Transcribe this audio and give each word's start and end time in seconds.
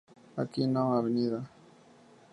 Aquino, 0.43 0.85
Av. 0.97 1.05